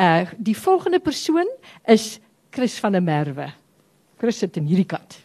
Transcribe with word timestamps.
Uh 0.00 0.30
die 0.36 0.56
volgende 0.56 1.00
persoon 1.00 1.48
is 1.84 2.20
Chris 2.50 2.78
van 2.80 2.92
der 2.92 3.02
Merwe. 3.02 3.50
Chris 4.16 4.38
sit 4.38 4.56
in 4.56 4.64
hierdie 4.64 4.88
kant. 4.88 5.18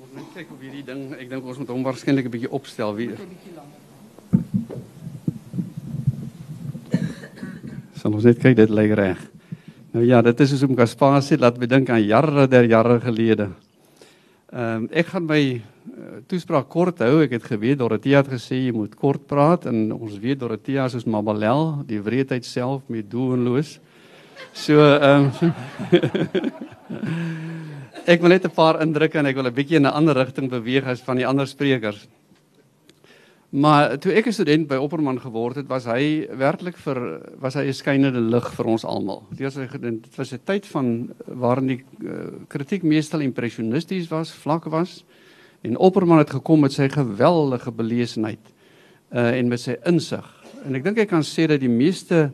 Ons 0.00 0.14
moet 0.16 0.30
kyk 0.32 0.54
of 0.54 0.62
hierdie 0.62 0.84
ding, 0.86 1.10
ek 1.12 1.28
dink 1.28 1.44
ons 1.44 1.60
moet 1.60 1.72
hom 1.74 1.84
waarskynlik 1.84 2.30
'n 2.30 2.32
bietjie 2.32 2.50
opstel 2.50 2.94
weer. 2.96 3.20
Sal 8.00 8.16
ons 8.16 8.24
net 8.24 8.40
kyk 8.40 8.56
dit 8.56 8.72
lyk 8.72 8.96
reg. 8.96 9.20
Nou 9.92 10.04
ja, 10.04 10.22
dit 10.22 10.40
is 10.40 10.50
soos 10.50 10.64
om 10.64 10.76
Gaspar 10.76 11.20
sê 11.22 11.36
laat 11.38 11.58
my 11.60 11.66
dink 11.66 11.90
aan 11.90 12.02
jare 12.02 12.48
der 12.48 12.64
jare 12.64 13.00
gelede. 13.00 13.50
Ehm 14.52 14.88
um, 14.88 14.88
ek 14.92 15.12
gaan 15.12 15.26
my 15.28 15.60
toespraak 16.26 16.68
kort 16.68 16.98
hou. 16.98 17.22
Ek 17.22 17.30
het 17.30 17.44
geweet 17.44 17.78
Dorothea 17.78 18.22
het 18.22 18.28
gesê 18.32 18.56
jy 18.66 18.72
moet 18.72 18.94
kort 18.94 19.26
praat 19.26 19.66
en 19.66 19.92
ons 19.92 20.18
weet 20.18 20.38
Dorothea 20.40 20.84
is 20.86 21.06
Mabalel, 21.06 21.84
die 21.86 22.00
wreedheid 22.00 22.44
self 22.44 22.82
met 22.88 23.10
doelloos. 23.10 23.78
So 24.52 24.80
ehm 24.80 25.30
um, 25.40 25.52
Ek 28.04 28.20
wil 28.20 28.34
net 28.34 28.44
'n 28.44 28.52
paar 28.52 28.82
indrukke 28.84 29.18
en 29.18 29.26
ek 29.26 29.36
wil 29.36 29.48
'n 29.48 29.54
bietjie 29.54 29.76
in 29.76 29.86
'n 29.86 29.96
ander 29.96 30.14
rigting 30.14 30.50
beweeg 30.50 30.84
as 30.84 31.00
van 31.00 31.16
die 31.16 31.26
ander 31.26 31.46
sprekers. 31.46 32.06
Maar 33.54 33.98
toe 33.98 34.12
ek 34.12 34.26
'n 34.26 34.32
student 34.32 34.68
by 34.68 34.76
Opperman 34.76 35.20
geword 35.20 35.56
het, 35.56 35.68
was 35.68 35.84
hy 35.84 36.28
werklik 36.28 36.76
vir 36.76 37.22
was 37.40 37.54
hy 37.54 37.64
'n 37.68 37.72
skynende 37.72 38.20
lig 38.20 38.52
vir 38.52 38.66
ons 38.66 38.84
almal. 38.84 39.22
Dit 39.30 39.40
was 39.40 39.54
dit 39.54 40.16
was 40.16 40.32
'n 40.32 40.40
tyd 40.44 40.66
van 40.66 41.14
waarin 41.26 41.66
die 41.66 41.84
uh, 42.02 42.44
kritiek 42.48 42.82
meestal 42.82 43.20
impressionisties 43.20 44.08
was, 44.08 44.32
vlak 44.32 44.64
was. 44.64 45.04
En 45.64 45.78
Opperman 45.78 46.20
het 46.20 46.30
gekom 46.30 46.60
met 46.60 46.72
sy 46.76 46.88
geweldige 46.92 47.72
belesenheid 47.72 48.52
uh 49.14 49.30
en 49.38 49.48
met 49.48 49.60
sy 49.60 49.76
insig. 49.88 50.26
En 50.66 50.74
ek 50.74 50.84
dink 50.84 50.98
ek 51.04 51.08
kan 51.12 51.24
sê 51.24 51.46
dat 51.48 51.62
die 51.62 51.72
meeste 51.72 52.32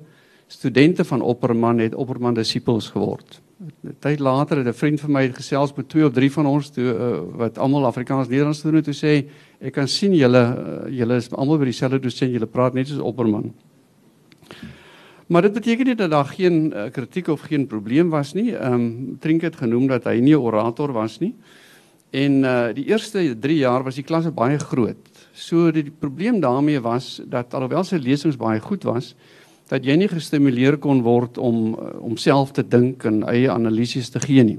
studente 0.51 1.05
van 1.05 1.23
Opperman 1.23 1.79
het 1.79 1.95
Opperman 1.95 2.34
disippels 2.34 2.91
geword. 2.91 3.41
'n 3.61 3.95
Tyd 4.01 4.20
later 4.20 4.56
het 4.56 4.67
'n 4.67 4.72
vriend 4.72 5.00
van 5.00 5.12
my 5.12 5.28
gesels 5.28 5.75
met 5.77 5.89
twee 5.89 6.06
of 6.06 6.12
drie 6.12 6.33
van 6.33 6.47
ons 6.47 6.70
toe 6.70 6.84
uh, 6.84 7.20
wat 7.37 7.59
almal 7.59 7.87
Afrikaans 7.87 8.28
Nederlands 8.28 8.62
doen 8.62 8.77
en 8.77 8.83
toe 8.83 8.95
sê 8.95 9.28
ek 9.61 9.72
kan 9.72 9.89
sien 9.89 10.15
julle 10.15 10.41
uh, 10.41 10.91
julle 10.91 11.17
is 11.17 11.31
almal 11.31 11.59
by 11.59 11.65
dieselfde 11.65 12.00
dosent 12.00 12.33
julle 12.33 12.47
praat 12.47 12.75
net 12.75 12.89
soos 12.89 12.98
Opperman. 12.98 13.53
Maar 15.27 15.42
dit 15.42 15.53
beteken 15.53 15.87
nie 15.87 15.94
dat 15.94 16.11
daar 16.11 16.25
geen 16.25 16.72
uh, 16.72 16.91
kritiek 16.91 17.28
of 17.28 17.41
geen 17.41 17.67
probleem 17.67 18.11
was 18.11 18.33
nie. 18.33 18.56
Ehm 18.56 18.72
um, 18.72 19.17
Trink 19.20 19.42
het 19.42 19.56
genoem 19.56 19.87
dat 19.87 20.05
hy 20.05 20.19
nie 20.20 20.34
'n 20.34 20.42
orator 20.42 20.92
was 20.92 21.19
nie. 21.20 21.34
En 22.11 22.42
uh 22.42 22.70
die 22.75 22.86
eerste 22.91 23.39
3 23.39 23.56
jaar 23.56 23.84
was 23.86 23.94
die 23.94 24.06
klasse 24.06 24.33
baie 24.34 24.58
groot. 24.58 24.98
So 25.33 25.70
die, 25.70 25.84
die 25.86 25.94
probleem 25.94 26.41
daarmee 26.41 26.80
was 26.83 27.20
dat 27.25 27.55
alhoewel 27.55 27.84
sy 27.86 28.00
lesings 28.03 28.39
baie 28.39 28.61
goed 28.61 28.84
was, 28.84 29.14
dat 29.70 29.86
jy 29.86 29.94
nie 29.97 30.11
gestimuleer 30.11 30.81
kon 30.83 31.05
word 31.06 31.38
om 31.38 31.77
eh, 31.78 31.94
om 32.03 32.16
self 32.19 32.50
te 32.56 32.66
dink 32.66 33.05
en 33.06 33.22
eie 33.31 33.50
analises 33.50 34.11
te 34.11 34.22
gee 34.22 34.42
nie. 34.42 34.58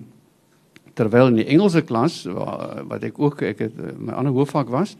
Terwyl 0.95 1.31
in 1.31 1.41
die 1.41 1.47
Engelse 1.51 1.83
klas 1.87 2.23
wat 2.27 3.03
ek 3.03 3.19
ook 3.19 3.43
ek 3.51 3.65
het 3.67 3.75
eh, 3.75 3.91
my 3.99 4.15
ander 4.15 4.35
hoofvak 4.35 4.71
was, 4.71 4.95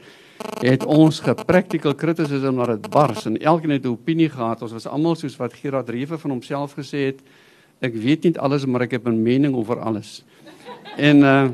het 0.60 0.84
ons 0.84 1.22
gepractical 1.24 1.96
criticism 1.96 2.60
na 2.60 2.74
dit 2.74 2.92
bars 2.92 3.30
en 3.30 3.40
elkeen 3.40 3.78
het 3.78 3.86
'n 3.86 3.96
opinie 3.96 4.30
gehad. 4.30 4.62
Ons 4.62 4.76
was 4.76 4.88
almal 4.88 5.16
soos 5.16 5.38
wat 5.40 5.54
Gerard 5.54 5.90
Rewe 5.90 6.18
van 6.18 6.32
homself 6.32 6.76
gesê 6.76 7.16
het, 7.16 7.24
ek 7.80 7.96
weet 7.96 8.24
nie 8.24 8.40
alles 8.40 8.66
maar 8.66 8.82
ek 8.82 8.92
het 8.92 9.08
'n 9.08 9.24
mening 9.24 9.56
oor 9.56 9.80
alles. 9.80 10.26
En 10.98 11.18
uh 11.24 11.50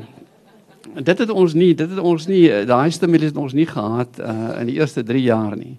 dit 0.94 1.18
het 1.18 1.30
ons 1.30 1.54
nie, 1.54 1.74
dit 1.74 1.90
het 1.90 1.98
ons 1.98 2.26
nie 2.28 2.46
daai 2.66 2.90
stimules 2.94 3.32
het 3.32 3.40
ons 3.40 3.54
nie 3.56 3.66
gehad 3.68 4.18
uh 4.20 4.60
in 4.60 4.70
die 4.70 4.78
eerste 4.78 5.04
3 5.04 5.22
jaar 5.22 5.56
nie. 5.56 5.76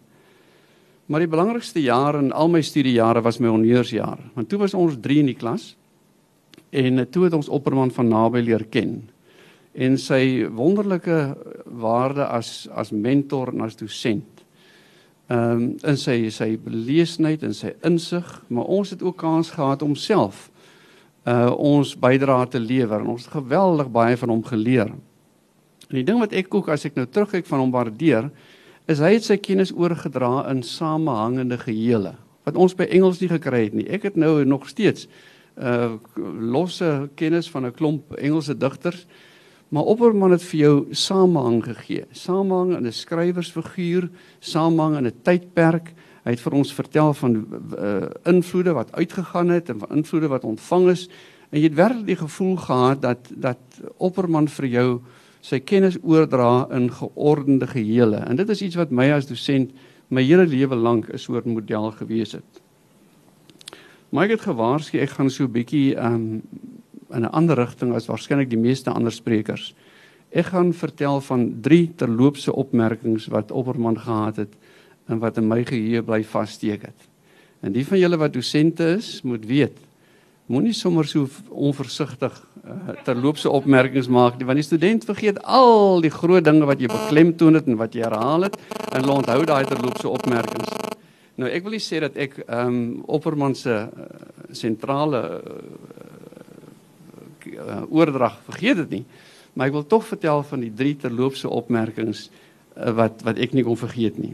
Maar 1.10 1.26
die 1.26 1.32
belangrikste 1.32 1.82
jaar 1.82 2.20
in 2.20 2.32
al 2.32 2.50
my 2.54 2.62
studiejare 2.62 3.22
was 3.26 3.40
my 3.40 3.50
honneursjaar. 3.50 4.20
Want 4.36 4.50
toe 4.50 4.60
was 4.60 4.74
ons 4.78 5.00
3 5.02 5.20
in 5.20 5.32
die 5.32 5.38
klas 5.38 5.76
en 6.70 7.02
toe 7.10 7.24
het 7.24 7.34
ons 7.34 7.50
opperman 7.50 7.92
van 7.92 8.08
naby 8.08 8.44
leer 8.46 8.66
ken. 8.70 9.10
En 9.74 9.98
sy 9.98 10.46
wonderlike 10.54 11.36
waarde 11.66 12.26
as 12.26 12.68
as 12.74 12.92
mentor 12.92 13.54
en 13.54 13.66
as 13.66 13.76
dosent. 13.76 14.46
Ehm 15.30 15.52
um, 15.52 15.66
in 15.86 15.98
sy 15.98 16.30
sy 16.30 16.56
belesenheid 16.58 17.44
en 17.44 17.54
sy 17.54 17.74
insig, 17.86 18.30
maar 18.48 18.66
ons 18.66 18.90
het 18.90 19.02
ook 19.02 19.18
kans 19.18 19.50
gehad 19.58 19.82
om 19.82 19.96
self 19.96 20.50
uh 21.28 21.52
ons 21.58 21.96
bydrae 22.00 22.48
te 22.48 22.60
lewer 22.60 23.02
en 23.02 23.08
ons 23.16 23.26
het 23.26 23.34
geweldig 23.34 23.90
baie 23.92 24.18
van 24.18 24.30
hom 24.30 24.44
geleer. 24.44 24.94
En 25.90 25.96
die 25.98 26.06
ding 26.06 26.20
wat 26.20 26.34
ek 26.34 26.54
ook 26.54 26.70
as 26.70 26.86
ek 26.86 26.96
nou 26.96 27.06
terugkyk 27.06 27.46
van 27.46 27.60
hom 27.60 27.72
waardeer, 27.72 28.30
is 28.88 29.00
hy 29.00 29.14
het 29.18 29.26
sy 29.26 29.38
kennis 29.38 29.74
oorgedra 29.76 30.48
in 30.50 30.64
samehangende 30.64 31.58
gehele 31.58 32.16
wat 32.48 32.58
ons 32.58 32.74
by 32.74 32.88
Engels 32.90 33.20
nie 33.22 33.30
gekry 33.30 33.68
het 33.68 33.76
nie. 33.78 33.86
Ek 33.92 34.08
het 34.08 34.16
nou 34.18 34.44
nog 34.48 34.70
steeds 34.70 35.10
uh 35.60 35.98
losse 36.16 37.10
kennis 37.20 37.50
van 37.52 37.66
'n 37.66 37.74
klomp 37.76 38.14
Engelse 38.16 38.58
digters, 38.58 39.06
maar 39.70 39.84
Opperman 39.84 40.32
het 40.32 40.44
vir 40.44 40.60
jou 40.60 40.88
samehang 40.92 41.64
gegee. 41.64 42.06
Samehang 42.12 42.78
in 42.78 42.88
'n 42.88 42.92
skrywersfiguur, 42.92 44.10
samehang 44.40 44.98
in 44.98 45.06
'n 45.08 45.22
tydperk. 45.24 45.94
Hy 46.30 46.36
het 46.36 46.44
vir 46.46 46.54
ons 46.60 46.72
vertel 46.78 47.14
van 47.18 47.36
uh 47.74 48.10
invloede 48.30 48.76
wat 48.78 48.92
uitgegaan 48.94 49.50
het 49.50 49.70
en 49.74 49.80
van 49.82 49.96
invloede 49.98 50.28
wat 50.30 50.44
ontvang 50.46 50.90
is 50.92 51.08
en 51.50 51.58
jy 51.58 51.64
het 51.64 51.78
werklik 51.80 52.06
die 52.06 52.18
gevoel 52.20 52.56
gehad 52.62 53.02
dat 53.02 53.32
dat 53.34 53.80
Opperman 53.98 54.46
vir 54.48 54.68
jou 54.70 54.90
sy 55.42 55.58
kennis 55.60 55.98
oordra 56.04 56.68
in 56.76 56.92
geordende 56.94 57.66
gehele. 57.68 58.22
En 58.30 58.38
dit 58.38 58.50
is 58.50 58.62
iets 58.62 58.78
wat 58.78 58.92
my 58.94 59.10
as 59.16 59.26
dosent 59.26 59.74
my 60.14 60.22
hele 60.22 60.46
lewe 60.46 60.76
lank 60.76 61.10
'n 61.10 61.18
soort 61.18 61.46
model 61.46 61.92
gewees 61.98 62.32
het. 62.38 62.62
Maar 64.10 64.26
ek 64.26 64.32
het 64.38 64.42
gewaarsku 64.54 65.00
ek 65.00 65.10
gaan 65.10 65.30
so 65.30 65.44
'n 65.46 65.52
bietjie 65.52 65.98
um 65.98 66.42
in 67.10 67.26
'n 67.26 67.34
ander 67.34 67.56
rigting 67.56 67.96
as 67.96 68.06
waarskynlik 68.06 68.50
die 68.50 68.66
meeste 68.68 68.92
ander 68.92 69.12
sprekers. 69.12 69.74
Ek 70.30 70.46
gaan 70.46 70.74
vertel 70.74 71.22
van 71.22 71.58
drie 71.62 71.92
terloopse 71.96 72.54
opmerkings 72.54 73.28
wat 73.28 73.52
Opperman 73.52 73.98
gehad 73.98 74.36
het 74.36 74.54
en 75.10 75.20
wat 75.22 75.38
in 75.42 75.48
my 75.50 75.64
geheue 75.68 76.04
bly 76.06 76.22
vassteek 76.24 76.86
het. 76.88 77.08
En 77.66 77.74
die 77.76 77.86
van 77.86 78.00
julle 78.00 78.20
wat 78.22 78.34
dosente 78.34 78.94
is, 78.96 79.20
moet 79.28 79.46
weet, 79.46 79.78
moenie 80.50 80.74
sommer 80.74 81.06
so 81.06 81.28
onversigtig 81.50 82.34
uh, 82.66 82.96
terloopse 83.06 83.50
opmerkings 83.54 84.08
maak 84.10 84.40
nie 84.40 84.48
want 84.50 84.58
die 84.58 84.66
student 84.66 85.06
vergeet 85.06 85.38
al 85.46 86.02
die 86.02 86.10
groot 86.14 86.46
dinge 86.46 86.66
wat 86.66 86.82
jy 86.82 86.90
beklemtoon 86.90 87.60
het 87.60 87.70
en 87.70 87.78
wat 87.78 87.94
jy 87.94 88.02
herhaal 88.02 88.48
het 88.48 88.58
en 88.90 89.04
hulle 89.04 89.18
onthou 89.20 89.44
daai 89.46 89.66
terloopse 89.70 90.10
opmerkings. 90.10 90.74
Nou 91.40 91.52
ek 91.54 91.64
wil 91.68 91.78
nie 91.78 91.84
sê 91.84 92.02
dat 92.02 92.18
ek 92.20 92.42
ehm 92.48 92.74
um, 92.74 92.82
Opperman 93.20 93.54
se 93.56 93.72
uh, 93.72 94.10
sentrale 94.58 95.22
uh, 95.38 95.60
uh, 97.54 97.84
oordrag 97.88 98.42
vergeet 98.50 98.82
dit 98.84 99.00
nie. 99.00 99.06
Maar 99.54 99.70
ek 99.70 99.78
wil 99.78 99.88
tog 99.88 100.06
vertel 100.10 100.44
van 100.50 100.66
die 100.66 100.74
drie 100.74 100.96
terloopse 101.00 101.50
opmerkings 101.50 102.28
uh, 102.28 102.92
wat 102.98 103.22
wat 103.28 103.38
ek 103.38 103.54
nie 103.54 103.64
kon 103.68 103.78
vergeet 103.80 104.18
nie. 104.18 104.34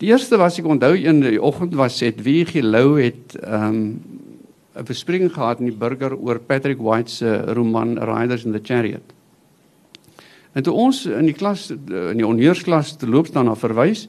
Die 0.00 0.08
eerste 0.08 0.38
was 0.40 0.56
ek 0.56 0.64
onthou 0.64 0.94
in 0.96 1.18
die 1.20 1.36
oggend 1.36 1.74
was 1.76 1.98
het 2.00 2.22
wie 2.24 2.46
gelou 2.48 2.96
het 2.96 3.34
ehm 3.36 3.66
um, 3.68 3.80
'n 4.80 4.86
bespreking 4.86 5.32
gehad 5.32 5.58
in 5.60 5.66
die 5.66 5.76
burger 5.76 6.16
oor 6.16 6.38
Patrick 6.38 6.78
White 6.78 7.10
se 7.10 7.52
roman 7.52 7.98
Riders 7.98 8.44
in 8.44 8.52
the 8.52 8.60
Chariot. 8.62 9.02
En 10.52 10.62
toe 10.62 10.72
ons 10.72 11.06
in 11.06 11.26
die 11.26 11.34
klas 11.34 11.70
in 11.70 12.16
die 12.16 12.26
onheersklas 12.26 12.96
te 12.96 13.06
loop 13.06 13.26
staan 13.26 13.44
na 13.44 13.54
verwys, 13.54 14.08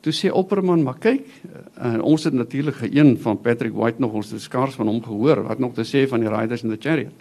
toe 0.00 0.12
sê 0.12 0.30
Opperman, 0.30 0.82
maar 0.82 0.98
kyk, 1.00 1.26
en 1.74 2.00
ons 2.00 2.24
het 2.24 2.34
natuurlik 2.34 2.82
een 2.92 3.18
van 3.18 3.40
Patrick 3.40 3.72
White 3.72 4.00
nog 4.00 4.12
ons 4.12 4.34
skaars 4.36 4.74
van 4.74 4.86
hom 4.86 5.02
gehoor 5.02 5.42
wat 5.42 5.58
nog 5.58 5.74
te 5.74 5.82
sê 5.82 6.08
van 6.08 6.20
die 6.20 6.30
Riders 6.30 6.62
in 6.62 6.70
the 6.70 6.78
Chariot. 6.80 7.12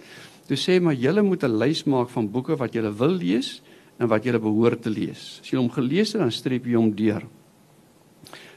Toe 0.47 0.57
sê 0.57 0.81
maar 0.81 0.93
julle 0.93 1.21
moet 1.21 1.43
'n 1.43 1.57
lys 1.57 1.83
maak 1.83 2.09
van 2.09 2.31
boeke 2.31 2.55
wat 2.55 2.73
julle 2.73 2.93
wil 2.93 3.17
lees 3.17 3.61
en 3.97 4.07
wat 4.07 4.23
julle 4.23 4.39
behoort 4.39 4.81
te 4.81 4.89
lees. 4.89 5.39
As 5.41 5.49
jy 5.49 5.57
hom 5.57 5.69
gelees 5.69 6.11
het, 6.13 6.21
dan 6.21 6.31
streep 6.31 6.65
jy 6.65 6.75
hom 6.75 6.93
deur 6.95 7.23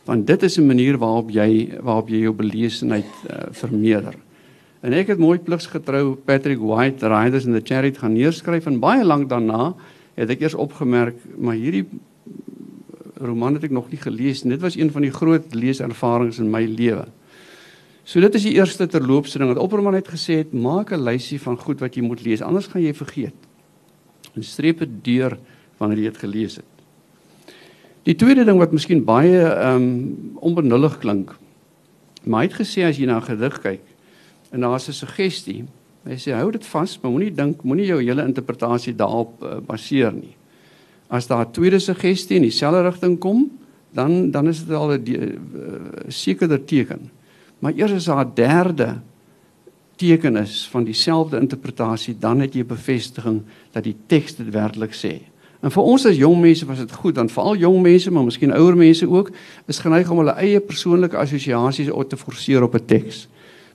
want 0.06 0.26
dit 0.26 0.42
is 0.42 0.58
'n 0.58 0.66
manier 0.66 0.98
waarop 0.98 1.30
jy 1.30 1.78
waarop 1.82 2.08
jy 2.08 2.20
jou 2.22 2.32
belesenheid 2.32 3.04
uh, 3.30 3.50
vermeerder. 3.50 4.14
En 4.80 4.92
ek 4.92 5.06
het 5.06 5.18
mooi 5.18 5.38
pligsgetrou 5.38 6.14
Patrick 6.14 6.58
White 6.58 7.08
Riders 7.08 7.44
in 7.44 7.52
the 7.52 7.64
Chariot 7.64 7.98
gaan 7.98 8.12
neerskryf 8.12 8.66
en 8.66 8.78
baie 8.80 9.04
lank 9.04 9.28
daarna 9.28 9.74
het 10.14 10.30
ek 10.30 10.40
eers 10.40 10.54
opgemerk 10.54 11.16
maar 11.36 11.54
hierdie 11.54 11.86
roman 13.18 13.54
het 13.54 13.64
ek 13.64 13.70
nog 13.70 13.90
nie 13.90 14.00
gelees 14.00 14.44
nie. 14.44 14.52
Dit 14.52 14.60
was 14.60 14.76
een 14.76 14.90
van 14.92 15.02
die 15.02 15.10
groot 15.10 15.54
leeservarings 15.54 16.38
in 16.38 16.50
my 16.50 16.64
lewe. 16.64 17.06
So 18.04 18.20
dit 18.20 18.34
is 18.34 18.44
die 18.46 18.54
eerste 18.54 18.86
terloopse 18.86 19.38
ding 19.38 19.48
wat 19.50 19.58
Opperman 19.58 19.94
het 19.94 20.08
gesê 20.08 20.38
het, 20.44 20.52
maak 20.52 20.92
'n 20.92 21.02
lysie 21.02 21.40
van 21.40 21.58
goed 21.58 21.80
wat 21.80 21.96
jy 21.96 22.02
moet 22.02 22.22
lees, 22.22 22.42
anders 22.42 22.66
gaan 22.66 22.82
jy 22.82 22.94
vergeet. 22.94 23.34
En 24.34 24.42
streep 24.42 24.78
dit 24.78 25.04
deur 25.04 25.38
wanneer 25.78 25.98
jy 25.98 26.04
dit 26.04 26.18
gelees 26.18 26.56
het. 26.56 26.75
Die 28.06 28.14
tweede 28.14 28.44
ding 28.46 28.60
wat 28.62 28.74
miskien 28.74 29.02
baie 29.06 29.40
ehm 29.42 29.82
um, 29.82 30.34
onbenullig 30.46 30.98
klink. 31.02 31.32
Maar 32.22 32.44
hy 32.44 32.46
het 32.46 32.60
gesê 32.60 32.84
as 32.86 33.00
jy 33.00 33.06
na 33.06 33.18
'n 33.18 33.26
gedig 33.26 33.58
kyk 33.60 33.82
en 34.52 34.60
daar's 34.60 34.88
'n 34.88 34.92
suggestie, 34.92 35.64
hy 36.04 36.14
sê 36.14 36.30
hou 36.32 36.50
dit 36.50 36.66
vas, 36.66 36.98
maar 37.02 37.10
moenie 37.10 37.34
dink, 37.34 37.62
moenie 37.62 37.86
jou 37.86 37.98
hele 37.98 38.22
interpretasie 38.22 38.94
daarop 38.94 39.42
uh, 39.42 39.58
baseer 39.58 40.12
nie. 40.12 40.36
As 41.10 41.26
daar 41.26 41.46
'n 41.46 41.52
tweede 41.52 41.78
suggestie 41.78 42.36
in 42.36 42.42
dieselfde 42.42 42.82
rigting 42.82 43.18
kom, 43.18 43.50
dan 43.92 44.30
dan 44.30 44.48
is 44.48 44.64
dit 44.64 44.76
al 44.76 44.92
'n 44.92 45.02
uh, 45.06 45.20
sekerder 46.08 46.64
teken. 46.64 47.10
Maar 47.58 47.72
eers 47.74 47.92
as 47.92 48.04
daar 48.04 48.24
'n 48.24 48.34
derde 48.34 49.00
teken 49.96 50.36
is 50.36 50.68
van 50.68 50.84
dieselfde 50.84 51.40
interpretasie, 51.40 52.18
dan 52.18 52.40
het 52.40 52.54
jy 52.54 52.64
bevestiging 52.64 53.42
dat 53.72 53.84
die 53.84 53.96
teks 54.06 54.36
dit 54.36 54.50
werklik 54.50 54.94
sê. 54.94 55.20
En 55.66 55.72
vir 55.74 55.82
ons 55.82 56.04
as 56.06 56.14
jong 56.14 56.36
mense 56.38 56.66
was 56.68 56.78
dit 56.78 56.92
goed, 56.94 57.16
dan 57.16 57.28
veral 57.32 57.56
jong 57.58 57.80
mense, 57.82 58.10
maar 58.14 58.26
miskien 58.28 58.54
ouer 58.54 58.76
mense 58.78 59.06
ook, 59.10 59.32
is 59.66 59.80
geneig 59.82 60.10
om 60.14 60.20
hulle 60.22 60.36
eie 60.38 60.60
persoonlike 60.62 61.18
assosiasies 61.18 61.90
uit 61.90 62.12
te 62.12 62.18
forceer 62.20 62.62
op 62.62 62.76
'n 62.78 62.86
teks. 62.86 63.26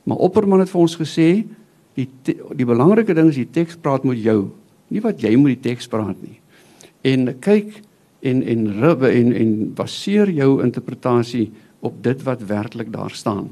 Maar 0.07 0.17
Opperman 0.17 0.59
het 0.59 0.69
vir 0.69 0.81
ons 0.81 0.95
gesê, 0.95 1.43
die 1.95 2.07
die 2.55 2.65
belangrike 2.65 3.13
ding 3.13 3.27
is 3.29 3.35
die 3.35 3.51
teks 3.51 3.75
praat 3.75 4.03
met 4.03 4.17
jou, 4.17 4.51
nie 4.87 5.01
wat 5.01 5.21
jy 5.21 5.35
moet 5.35 5.61
die 5.61 5.69
teks 5.69 5.87
praat 5.87 6.15
nie. 6.21 6.39
En 7.03 7.39
kyk 7.39 7.81
en 8.21 8.43
en 8.43 8.79
rubbe 8.79 9.09
en 9.09 9.33
en 9.33 9.73
baseer 9.73 10.29
jou 10.29 10.63
interpretasie 10.63 11.51
op 11.81 12.03
dit 12.03 12.23
wat 12.23 12.45
werklik 12.45 12.91
daar 12.91 13.11
staan. 13.11 13.49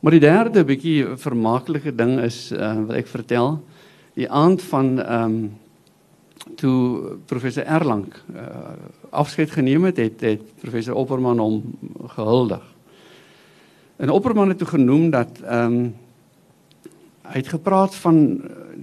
Maar 0.00 0.12
die 0.12 0.20
derde 0.20 0.64
bietjie 0.64 1.06
vermaaklike 1.16 1.94
ding 1.94 2.20
is 2.20 2.52
uh, 2.52 2.84
wat 2.86 2.96
ek 2.96 3.06
vertel, 3.06 3.62
die 4.14 4.30
aand 4.30 4.62
van 4.62 5.00
ehm 5.00 5.24
um, 5.24 5.50
toe 6.56 7.16
professor 7.26 7.64
Erlang 7.64 8.06
uh, 8.34 8.40
afskeid 9.10 9.50
geneem 9.50 9.84
het, 9.84 9.96
het, 9.96 10.20
het 10.20 10.42
professor 10.60 10.94
Opperman 10.94 11.38
hom 11.38 11.62
gehuldig. 12.14 12.62
En 13.96 14.10
Opperman 14.10 14.48
het 14.48 14.58
toe 14.58 14.74
genoem 14.76 15.10
dat 15.10 15.40
ehm 15.42 15.72
um, 15.72 15.94
hy 17.26 17.40
het 17.40 17.48
gepraat 17.50 17.94
van 17.98 18.18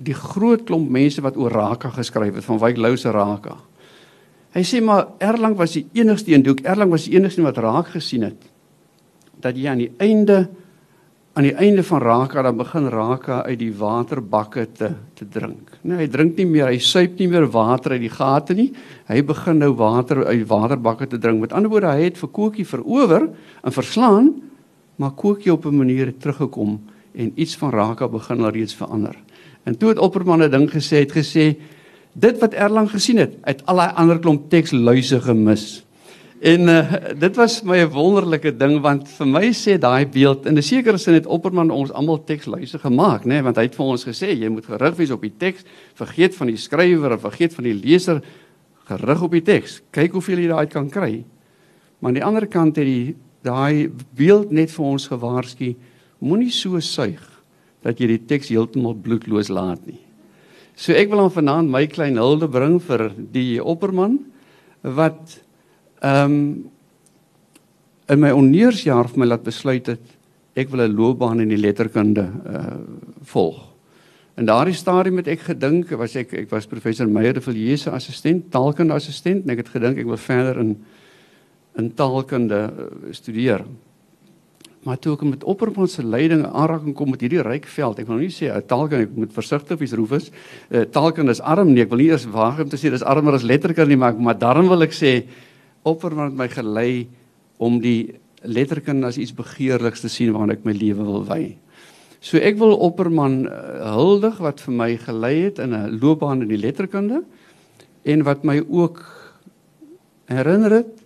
die 0.04 0.14
groot 0.14 0.66
klomp 0.68 0.90
mense 0.92 1.22
wat 1.24 1.38
oor 1.40 1.52
Raka 1.52 1.90
geskryf 1.96 2.36
het 2.36 2.44
van 2.44 2.60
Wyk 2.60 2.78
Lou 2.78 2.98
se 3.00 3.12
Raka. 3.12 3.56
Hy 4.54 4.64
sê 4.68 4.82
maar 4.84 5.14
Erlang 5.24 5.56
was 5.56 5.78
die 5.78 5.86
enigste 5.96 6.34
een, 6.34 6.44
Doek 6.44 6.60
Erlang 6.68 6.92
was 6.92 7.08
die 7.08 7.16
enigste 7.16 7.42
wat 7.42 7.58
raak 7.58 7.94
gesien 7.96 8.28
het 8.28 8.50
dat 9.44 9.58
jy 9.58 9.68
aan 9.72 9.82
die 9.82 9.92
einde 9.98 10.50
aan 11.34 11.48
die 11.48 11.56
einde 11.58 11.82
van 11.84 12.02
Raka 12.02 12.42
dan 12.46 12.58
begin 12.58 12.88
Raka 12.94 13.40
uit 13.44 13.58
die 13.60 13.72
waterbakke 13.74 14.68
te 14.78 14.92
te 15.18 15.26
drink. 15.26 15.72
Nee, 15.82 16.04
hy 16.04 16.08
drink 16.14 16.38
nie 16.38 16.46
meer, 16.46 16.68
hy 16.70 16.78
suip 16.78 17.18
nie 17.18 17.28
meer 17.32 17.48
water 17.50 17.96
uit 17.96 18.04
die 18.06 18.12
gate 18.14 18.54
nie. 18.58 18.70
Hy 19.10 19.22
begin 19.26 19.58
nou 19.64 19.72
water 19.78 20.22
uit 20.28 20.46
waterbakke 20.50 21.08
te 21.10 21.18
drink. 21.18 21.42
Met 21.42 21.56
ander 21.58 21.72
woorde, 21.74 21.90
hy 21.90 22.06
het 22.06 22.20
vir 22.22 22.30
Kokie 22.30 22.66
verower 22.70 23.26
en 23.64 23.74
verslaan, 23.74 24.30
maar 25.02 25.16
Kokie 25.18 25.54
op 25.54 25.66
'n 25.66 25.78
manier 25.78 26.06
het 26.06 26.22
teruggekom 26.22 26.82
en 27.16 27.32
iets 27.36 27.58
van 27.58 27.72
Raka 27.72 28.08
begin 28.08 28.44
al 28.44 28.50
reeds 28.50 28.76
verander. 28.76 29.16
En 29.64 29.78
toe 29.78 29.90
het 29.90 29.98
Opperman 29.98 30.44
'n 30.44 30.52
ding 30.52 30.70
gesê, 30.70 31.02
het 31.02 31.12
gesê 31.12 31.58
dit 32.14 32.40
wat 32.40 32.54
Erlang 32.54 32.90
gesien 32.90 33.18
het, 33.18 33.38
uit 33.42 33.66
al 33.66 33.76
daai 33.76 33.94
ander 33.96 34.20
klomp 34.20 34.50
teks 34.50 34.72
luise 34.72 35.22
gemis. 35.22 35.86
En 36.44 36.68
uh, 36.68 36.94
dit 37.16 37.36
was 37.40 37.62
my 37.64 37.78
'n 37.78 37.90
wonderlike 37.90 38.52
ding 38.58 38.82
want 38.82 39.08
vir 39.08 39.28
my 39.28 39.46
sê 39.56 39.78
daai 39.80 40.06
beeld 40.06 40.46
in 40.46 40.58
'n 40.58 40.62
sekere 40.62 40.98
sin 40.98 41.14
het 41.14 41.26
Opperman 41.26 41.72
ons 41.72 41.92
almal 41.92 42.24
teksluise 42.24 42.80
gemaak, 42.80 43.24
nê, 43.24 43.28
nee? 43.28 43.42
want 43.42 43.56
hy 43.56 43.64
het 43.64 43.76
vir 43.76 43.86
ons 43.86 44.04
gesê 44.04 44.36
jy 44.36 44.50
moet 44.50 44.66
gerig 44.66 44.96
wees 44.96 45.12
op 45.12 45.22
die 45.22 45.32
teks, 45.38 45.64
vergeet 45.96 46.36
van 46.36 46.48
die 46.48 46.58
skrywer 46.58 47.12
en 47.12 47.20
vergeet 47.20 47.54
van 47.54 47.64
die 47.64 47.74
leser, 47.74 48.22
gerig 48.86 49.22
op 49.22 49.32
die 49.32 49.42
teks. 49.42 49.82
Kyk 49.92 50.12
hoeveel 50.12 50.40
jy 50.40 50.48
daai 50.48 50.68
kan 50.68 50.90
kry. 50.90 51.24
Maar 52.00 52.10
aan 52.10 52.14
die 52.14 52.26
ander 52.26 52.48
kant 52.48 52.76
het 52.76 52.88
hy 52.88 53.16
daai 53.42 53.90
beeld 54.16 54.52
net 54.52 54.72
vir 54.72 54.86
ons 54.86 55.08
gewaarsku, 55.08 55.76
moenie 56.20 56.52
so 56.52 56.80
suig 56.80 57.24
dat 57.84 58.00
jy 58.00 58.08
die 58.08 58.26
teks 58.28 58.50
heeltemal 58.50 58.96
bloedloos 58.96 59.48
laat 59.48 59.88
nie. 59.88 60.00
So 60.76 60.92
ek 60.92 61.10
wil 61.10 61.20
aan 61.24 61.32
vanaand 61.32 61.70
my 61.70 61.88
klein 61.88 62.18
hulde 62.18 62.48
bring 62.48 62.82
vir 62.82 63.14
die 63.16 63.64
Opperman 63.64 64.20
wat 64.82 65.40
Ehm 66.04 66.32
um, 66.32 66.72
in 68.12 68.20
my 68.20 68.34
onneersjaar 68.36 69.08
vir 69.08 69.20
my 69.22 69.26
laat 69.26 69.46
besluit 69.46 69.88
het 69.88 70.02
ek 70.60 70.70
wil 70.70 70.82
'n 70.84 70.96
loopbaan 70.96 71.40
in 71.40 71.50
die 71.50 71.58
letterkunde 71.58 72.26
uh 72.46 72.78
volg. 73.24 73.74
In 74.36 74.46
daardie 74.46 74.74
stadium 74.74 75.18
het 75.18 75.28
ek 75.28 75.40
gedink 75.40 75.90
was 75.90 76.16
ek 76.16 76.34
ek 76.34 76.50
was 76.50 76.66
professor 76.66 77.08
Meyer 77.08 77.34
de 77.34 77.42
Villiers 77.42 77.82
se 77.82 77.92
assistent, 77.92 78.52
taalkunde 78.52 78.94
assistent 78.94 79.44
en 79.44 79.50
ek 79.50 79.58
het 79.58 79.70
gedink 79.70 79.98
ek 79.98 80.06
wil 80.06 80.18
verder 80.18 80.60
in 80.60 80.78
in 81.78 81.94
taalkunde 81.94 82.74
uh, 82.74 83.14
studeer. 83.14 83.64
Maar 84.84 85.00
toe 85.00 85.14
ek 85.14 85.24
met 85.24 85.44
opperman 85.44 85.88
se 85.88 86.04
leiding 86.04 86.46
aanraking 86.46 86.94
kom 86.94 87.10
met 87.10 87.22
hierdie 87.22 87.42
ryk 87.42 87.66
veld, 87.66 88.00
ek 88.00 88.08
wil 88.08 88.18
nie 88.18 88.30
sê 88.30 88.52
'n 88.52 88.58
uh, 88.58 88.62
taalkunde 88.62 89.04
ek 89.04 89.16
moet 89.16 89.34
versigtig 89.34 89.80
wees 89.80 89.94
Rufus. 89.94 90.32
Uh, 90.70 90.82
taalkunde 90.82 91.32
is 91.32 91.42
arm 91.42 91.74
nie, 91.74 91.82
ek 91.82 91.90
wil 91.90 91.98
nie 91.98 92.10
eers 92.12 92.26
waag 92.26 92.60
om 92.60 92.70
te 92.70 92.78
sê 92.78 92.90
dis 92.90 93.02
armer 93.04 93.34
as 93.34 93.44
letterkunde 93.44 93.90
nie, 93.90 93.98
maar 93.98 94.14
maar 94.14 94.38
daarom 94.38 94.68
wil 94.68 94.84
ek 94.84 94.92
sê 94.92 95.24
Opperman 95.84 96.32
het 96.32 96.40
my 96.40 96.48
gelei 96.50 97.08
om 97.58 97.80
die 97.84 98.16
letterkunde 98.44 99.08
as 99.08 99.18
iets 99.18 99.36
begeerliks 99.36 100.04
te 100.04 100.12
sien 100.12 100.32
waaraan 100.34 100.56
ek 100.56 100.66
my 100.68 100.76
lewe 100.76 101.04
wil 101.04 101.24
wy. 101.28 101.56
So 102.24 102.40
ek 102.40 102.58
wil 102.60 102.76
Opperman 102.80 103.44
uh, 103.48 103.94
huldig 103.96 104.40
wat 104.44 104.64
vir 104.64 104.76
my 104.80 104.90
gelei 104.98 105.36
het 105.50 105.60
in 105.60 105.76
'n 105.76 106.00
loopbaan 106.00 106.42
in 106.42 106.52
die 106.52 106.60
letterkunde 106.60 107.24
en 108.04 108.24
wat 108.24 108.44
my 108.44 108.64
ook 108.64 109.04
herinner 110.32 110.72
het 110.72 111.04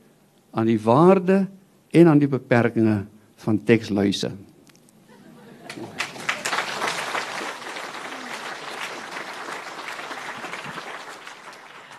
aan 0.51 0.65
die 0.65 0.81
waarde 0.81 1.47
en 1.91 2.07
aan 2.07 2.19
die 2.19 2.29
beperkings 2.29 3.05
van 3.35 3.63
teksluise. 3.63 4.31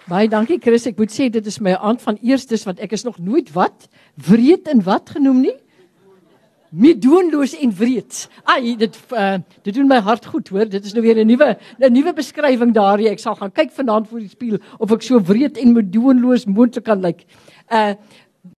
Baie 0.09 0.29
dankie 0.33 0.57
Chris. 0.57 0.87
Ek 0.89 0.97
moet 0.97 1.13
sê 1.13 1.27
dit 1.29 1.45
is 1.51 1.59
my 1.61 1.75
aand 1.85 2.01
van 2.01 2.17
eerstes 2.25 2.63
want 2.65 2.79
ek 2.81 2.95
is 2.97 3.05
nog 3.05 3.19
nooit 3.21 3.51
wat 3.53 3.89
wreed 4.29 4.69
en 4.73 4.81
wat 4.87 5.13
genoem 5.13 5.43
nie. 5.45 5.57
Medoenloos 6.73 7.53
en 7.61 7.75
wreed. 7.77 8.23
Ai, 8.49 8.77
dit 8.81 8.97
uh, 9.13 9.37
dit 9.69 9.77
doen 9.77 9.89
my 9.89 9.99
hart 10.05 10.25
goed, 10.33 10.49
hoor. 10.53 10.69
Dit 10.69 10.89
is 10.89 10.97
nou 10.97 11.05
weer 11.05 11.21
'n 11.21 11.29
nuwe 11.29 11.57
'n 11.81 11.93
nuwe 11.93 12.15
beskrywing 12.17 12.73
daar. 12.73 13.01
Ek 13.01 13.21
sal 13.21 13.37
gaan 13.37 13.53
kyk 13.53 13.73
vanaand 13.73 14.09
voor 14.09 14.21
die 14.21 14.33
spieël 14.33 14.59
of 14.79 14.93
ek 14.93 15.03
so 15.03 15.21
wreed 15.21 15.59
en 15.59 15.77
medoenloos 15.77 16.47
moontlik 16.47 16.85
kan 16.85 17.01
lyk. 17.01 17.27
Uh 17.69 17.93